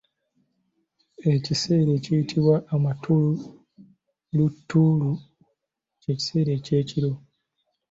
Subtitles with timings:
[1.33, 5.11] Ekiseera ekiyitibwa Matulutulu
[6.01, 7.11] ky'ekiseera ekyekiro.